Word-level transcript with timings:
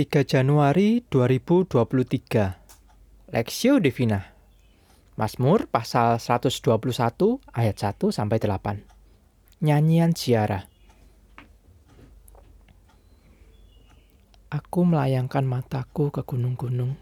3 0.00 0.24
Januari 0.24 1.04
2023 1.12 3.36
Lexio 3.36 3.76
Divina 3.84 4.32
Mazmur 5.20 5.68
pasal 5.68 6.16
121 6.16 6.72
ayat 7.52 7.76
1 7.76 8.08
sampai 8.08 8.40
8 8.40 9.60
Nyanyian 9.60 10.16
Ziarah 10.16 10.64
Aku 14.48 14.88
melayangkan 14.88 15.44
mataku 15.44 16.08
ke 16.08 16.24
gunung-gunung. 16.24 16.96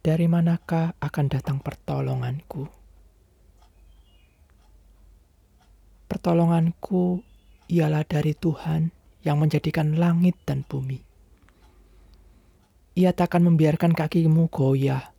Dari 0.00 0.24
manakah 0.24 0.96
akan 1.04 1.26
datang 1.28 1.60
pertolonganku? 1.60 2.64
Pertolonganku 6.08 7.20
ialah 7.68 8.08
dari 8.08 8.32
Tuhan 8.32 9.01
yang 9.22 9.38
menjadikan 9.38 9.94
langit 9.98 10.38
dan 10.46 10.66
bumi. 10.66 11.02
Ia 12.92 13.16
takkan 13.16 13.46
membiarkan 13.48 13.96
kakimu 13.96 14.52
goyah. 14.52 15.14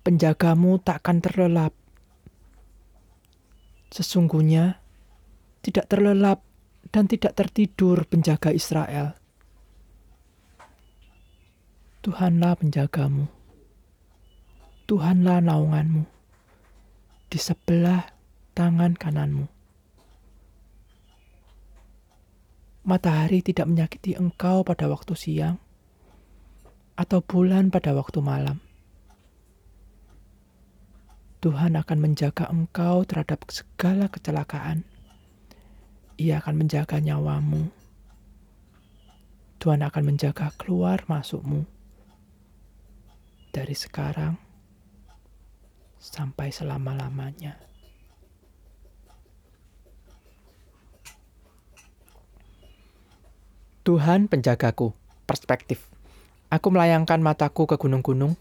Penjagamu 0.00 0.80
takkan 0.80 1.20
terlelap. 1.20 1.76
Sesungguhnya 3.92 4.80
tidak 5.60 5.92
terlelap 5.92 6.40
dan 6.88 7.04
tidak 7.04 7.36
tertidur 7.36 8.08
penjaga 8.08 8.56
Israel. 8.56 9.12
Tuhanlah 12.00 12.56
penjagamu. 12.56 13.28
Tuhanlah 14.88 15.44
naunganmu. 15.44 16.08
Di 17.28 17.36
sebelah 17.36 18.08
tangan 18.56 18.96
kananmu. 18.96 19.59
Matahari 22.86 23.44
tidak 23.44 23.68
menyakiti 23.68 24.16
engkau 24.16 24.64
pada 24.64 24.88
waktu 24.88 25.12
siang, 25.16 25.56
atau 26.96 27.20
bulan 27.24 27.72
pada 27.72 27.92
waktu 27.96 28.20
malam. 28.20 28.60
Tuhan 31.40 31.72
akan 31.72 31.98
menjaga 32.04 32.52
engkau 32.52 33.00
terhadap 33.08 33.48
segala 33.48 34.12
kecelakaan. 34.12 34.84
Ia 36.20 36.36
akan 36.44 36.54
menjaga 36.60 37.00
nyawamu. 37.00 37.72
Tuhan 39.56 39.80
akan 39.80 40.04
menjaga 40.04 40.52
keluar 40.60 41.00
masukmu 41.08 41.64
dari 43.56 43.72
sekarang 43.72 44.36
sampai 45.96 46.52
selama-lamanya. 46.52 47.69
Tuhan 53.90 54.30
penjagaku, 54.30 54.94
perspektif. 55.26 55.90
Aku 56.46 56.70
melayangkan 56.70 57.18
mataku 57.18 57.66
ke 57.66 57.74
gunung-gunung, 57.74 58.38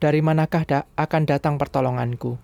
dari 0.00 0.24
manakah 0.24 0.64
da 0.64 0.88
akan 0.96 1.28
datang 1.28 1.60
pertolonganku? 1.60 2.40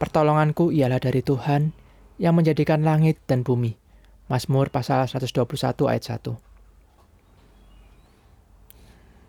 Pertolonganku 0.00 0.72
ialah 0.72 0.96
dari 0.96 1.20
Tuhan 1.20 1.76
yang 2.16 2.40
menjadikan 2.40 2.80
langit 2.80 3.20
dan 3.28 3.44
bumi. 3.44 3.76
Mazmur 4.32 4.72
pasal 4.72 5.12
121 5.12 5.92
ayat 5.92 6.08
1. 6.08 6.40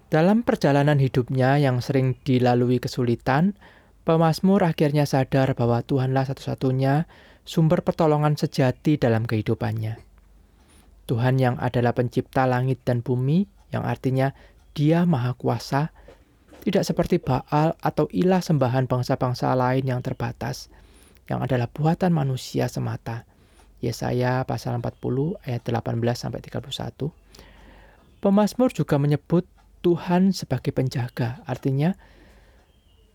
Dalam 0.07 0.47
perjalanan 0.47 0.95
hidupnya 0.95 1.59
yang 1.59 1.83
sering 1.83 2.15
dilalui 2.23 2.79
kesulitan, 2.79 3.59
pemazmur 4.07 4.63
akhirnya 4.63 5.03
sadar 5.03 5.59
bahwa 5.59 5.83
Tuhanlah 5.83 6.31
satu-satunya 6.31 7.03
sumber 7.43 7.83
pertolongan 7.83 8.39
sejati 8.39 8.95
dalam 8.95 9.27
kehidupannya. 9.27 10.08
Tuhan 11.09 11.41
yang 11.41 11.57
adalah 11.57 11.97
pencipta 11.97 12.45
langit 12.45 12.85
dan 12.85 13.01
bumi, 13.01 13.49
yang 13.73 13.81
artinya 13.81 14.37
Dia 14.77 15.09
Maha 15.09 15.33
Kuasa, 15.33 15.89
tidak 16.61 16.85
seperti 16.85 17.17
Baal 17.17 17.73
atau 17.81 18.05
ilah 18.13 18.45
sembahan 18.45 18.85
bangsa-bangsa 18.85 19.57
lain 19.57 19.89
yang 19.89 20.05
terbatas, 20.05 20.69
yang 21.25 21.41
adalah 21.41 21.65
buatan 21.65 22.13
manusia 22.13 22.69
semata. 22.69 23.25
Yesaya 23.81 24.45
pasal 24.45 24.77
40 24.77 25.39
ayat 25.49 25.65
18 25.65 25.97
sampai 26.13 26.45
31. 26.45 27.09
Pemasmur 28.19 28.69
juga 28.75 28.99
menyebut 29.01 29.47
Tuhan 29.79 30.35
sebagai 30.35 30.75
penjaga, 30.75 31.41
artinya 31.47 31.95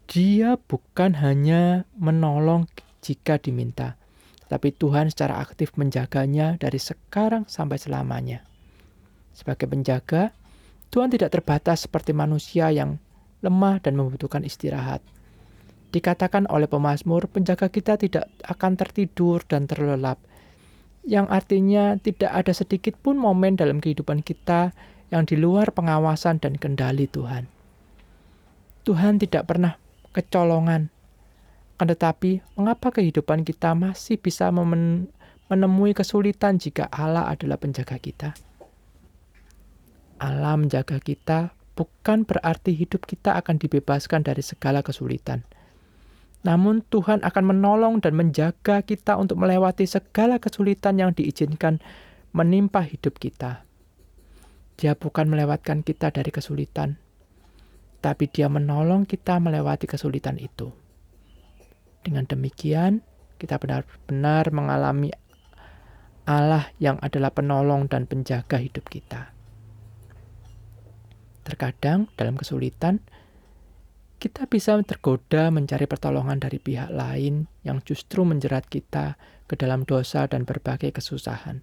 dia 0.08 0.56
bukan 0.56 1.14
hanya 1.20 1.84
menolong 2.00 2.64
jika 3.04 3.36
diminta, 3.36 4.00
tapi 4.54 4.70
Tuhan 4.70 5.10
secara 5.10 5.42
aktif 5.42 5.74
menjaganya 5.74 6.54
dari 6.62 6.78
sekarang 6.78 7.42
sampai 7.50 7.74
selamanya. 7.74 8.46
Sebagai 9.34 9.66
penjaga, 9.66 10.30
Tuhan 10.94 11.10
tidak 11.10 11.34
terbatas 11.34 11.90
seperti 11.90 12.14
manusia 12.14 12.70
yang 12.70 13.02
lemah 13.42 13.82
dan 13.82 13.98
membutuhkan 13.98 14.46
istirahat. 14.46 15.02
Dikatakan 15.90 16.46
oleh 16.46 16.70
pemazmur, 16.70 17.26
penjaga 17.26 17.66
kita 17.66 17.98
tidak 17.98 18.30
akan 18.46 18.78
tertidur 18.78 19.42
dan 19.42 19.66
terlelap, 19.66 20.22
yang 21.02 21.26
artinya 21.26 21.98
tidak 21.98 22.30
ada 22.30 22.54
sedikit 22.54 22.94
pun 22.94 23.18
momen 23.18 23.58
dalam 23.58 23.82
kehidupan 23.82 24.22
kita 24.22 24.70
yang 25.10 25.26
di 25.26 25.34
luar 25.34 25.74
pengawasan 25.74 26.38
dan 26.38 26.54
kendali 26.54 27.10
Tuhan. 27.10 27.50
Tuhan 28.86 29.18
tidak 29.18 29.50
pernah 29.50 29.74
kecolongan 30.14 30.93
akan 31.74 31.90
tetapi, 31.90 32.38
mengapa 32.54 32.94
kehidupan 32.94 33.42
kita 33.42 33.74
masih 33.74 34.14
bisa 34.14 34.54
menemui 35.50 35.90
kesulitan 35.90 36.54
jika 36.62 36.86
Allah 36.86 37.26
adalah 37.26 37.58
penjaga 37.58 37.98
kita? 37.98 38.30
Allah 40.22 40.54
menjaga 40.54 41.02
kita 41.02 41.50
bukan 41.74 42.22
berarti 42.22 42.78
hidup 42.78 43.02
kita 43.02 43.34
akan 43.34 43.58
dibebaskan 43.58 44.22
dari 44.22 44.46
segala 44.46 44.86
kesulitan. 44.86 45.42
Namun 46.46 46.86
Tuhan 46.86 47.26
akan 47.26 47.44
menolong 47.56 47.98
dan 47.98 48.14
menjaga 48.14 48.86
kita 48.86 49.18
untuk 49.18 49.42
melewati 49.42 49.88
segala 49.88 50.38
kesulitan 50.38 51.02
yang 51.02 51.10
diizinkan 51.10 51.82
menimpa 52.30 52.86
hidup 52.86 53.18
kita. 53.18 53.66
Dia 54.78 54.94
bukan 54.94 55.26
melewatkan 55.26 55.82
kita 55.82 56.14
dari 56.14 56.30
kesulitan, 56.30 56.98
tapi 57.98 58.30
dia 58.30 58.46
menolong 58.46 59.06
kita 59.06 59.42
melewati 59.42 59.90
kesulitan 59.90 60.38
itu. 60.38 60.83
Dengan 62.04 62.28
demikian, 62.28 63.00
kita 63.40 63.56
benar-benar 63.56 64.52
mengalami 64.52 65.08
Allah 66.28 66.68
yang 66.76 67.00
adalah 67.00 67.32
penolong 67.32 67.88
dan 67.88 68.04
penjaga 68.04 68.60
hidup 68.60 68.84
kita. 68.92 69.32
Terkadang 71.44 72.08
dalam 72.16 72.36
kesulitan, 72.36 73.00
kita 74.20 74.48
bisa 74.48 74.80
tergoda 74.84 75.52
mencari 75.52 75.84
pertolongan 75.84 76.40
dari 76.40 76.56
pihak 76.56 76.88
lain 76.88 77.44
yang 77.60 77.84
justru 77.84 78.24
menjerat 78.24 78.64
kita 78.68 79.20
ke 79.44 79.56
dalam 79.56 79.84
dosa 79.84 80.24
dan 80.24 80.48
berbagai 80.48 80.96
kesusahan. 80.96 81.60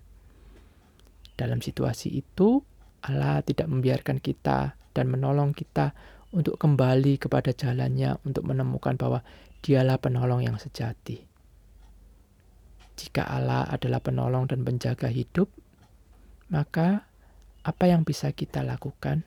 Dalam 1.33 1.57
situasi 1.57 2.21
itu, 2.21 2.61
Allah 3.01 3.41
tidak 3.41 3.65
membiarkan 3.65 4.21
kita 4.21 4.77
dan 4.93 5.05
menolong 5.09 5.57
kita 5.57 5.97
untuk 6.29 6.61
kembali 6.61 7.17
kepada 7.17 7.49
jalannya 7.49 8.21
untuk 8.21 8.45
menemukan 8.45 8.93
bahwa 8.93 9.25
Dialah 9.61 10.01
penolong 10.01 10.41
yang 10.41 10.57
sejati. 10.57 11.21
Jika 12.97 13.29
Allah 13.29 13.65
adalah 13.69 14.01
penolong 14.01 14.49
dan 14.49 14.65
penjaga 14.65 15.09
hidup, 15.09 15.49
maka 16.49 17.05
apa 17.61 17.85
yang 17.85 18.01
bisa 18.01 18.33
kita 18.33 18.65
lakukan? 18.65 19.21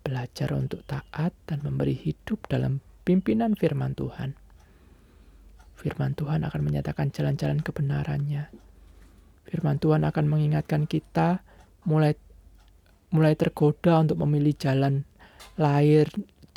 Belajar 0.00 0.56
untuk 0.56 0.80
taat 0.88 1.36
dan 1.44 1.60
memberi 1.60 1.92
hidup 1.92 2.48
dalam 2.48 2.80
pimpinan 3.04 3.52
firman 3.52 3.92
Tuhan. 3.92 4.32
Firman 5.76 6.16
Tuhan 6.16 6.44
akan 6.44 6.60
menyatakan 6.64 7.12
jalan-jalan 7.12 7.60
kebenarannya. 7.60 8.52
Firman 9.48 9.76
Tuhan 9.80 10.04
akan 10.04 10.24
mengingatkan 10.28 10.88
kita 10.88 11.44
mulai 11.88 12.16
mulai 13.10 13.34
tergoda 13.34 14.00
untuk 14.00 14.22
memilih 14.24 14.54
jalan 14.54 15.04
lahir 15.58 16.06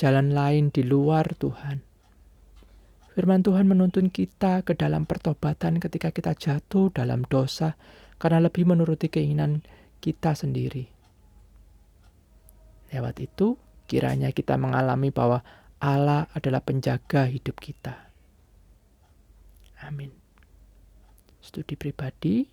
jalan 0.04 0.36
lain 0.36 0.68
di 0.68 0.84
luar 0.84 1.32
Tuhan. 1.32 1.80
Firman 3.16 3.40
Tuhan 3.40 3.72
menuntun 3.72 4.12
kita 4.12 4.68
ke 4.68 4.76
dalam 4.76 5.08
pertobatan 5.08 5.80
ketika 5.80 6.12
kita 6.12 6.36
jatuh 6.36 6.92
dalam 6.92 7.24
dosa 7.24 7.80
karena 8.20 8.44
lebih 8.44 8.68
menuruti 8.68 9.08
keinginan 9.08 9.64
kita 10.04 10.36
sendiri. 10.36 10.92
Lewat 12.92 13.16
itu, 13.24 13.56
kiranya 13.88 14.36
kita 14.36 14.60
mengalami 14.60 15.08
bahwa 15.08 15.40
Allah 15.80 16.28
adalah 16.36 16.60
penjaga 16.60 17.24
hidup 17.32 17.64
kita. 17.64 18.12
Amin. 19.88 20.12
Studi 21.40 21.80
pribadi, 21.80 22.44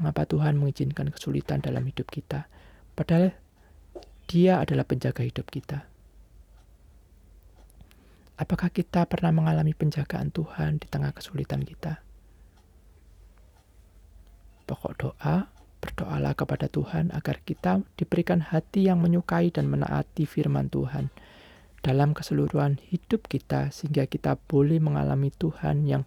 mengapa 0.00 0.24
Tuhan 0.24 0.56
mengizinkan 0.56 1.12
kesulitan 1.12 1.60
dalam 1.60 1.84
hidup 1.84 2.08
kita, 2.08 2.48
padahal 2.96 3.36
Dia 4.24 4.64
adalah 4.64 4.88
penjaga 4.88 5.20
hidup 5.20 5.52
kita. 5.52 5.95
Apakah 8.36 8.68
kita 8.68 9.08
pernah 9.08 9.32
mengalami 9.32 9.72
penjagaan 9.72 10.28
Tuhan 10.28 10.76
di 10.76 10.86
tengah 10.92 11.16
kesulitan 11.16 11.64
kita? 11.64 12.04
Pokok 14.68 14.92
doa, 15.00 15.48
berdoalah 15.80 16.36
kepada 16.36 16.68
Tuhan 16.68 17.16
agar 17.16 17.40
kita 17.40 17.80
diberikan 17.96 18.44
hati 18.44 18.92
yang 18.92 19.00
menyukai 19.00 19.48
dan 19.48 19.72
menaati 19.72 20.28
firman 20.28 20.68
Tuhan 20.68 21.08
dalam 21.80 22.12
keseluruhan 22.12 22.76
hidup 22.92 23.24
kita, 23.24 23.72
sehingga 23.72 24.04
kita 24.04 24.36
boleh 24.36 24.82
mengalami 24.84 25.32
Tuhan 25.32 25.88
yang 25.88 26.02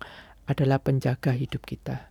adalah 0.46 0.78
penjaga 0.84 1.34
hidup 1.34 1.66
kita. 1.66 2.09